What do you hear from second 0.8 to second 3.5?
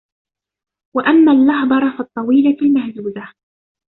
وَأَمَّا اللَّهْبَرَةُ فَالطَّوِيلَةُ الْمَهْزُولَةُ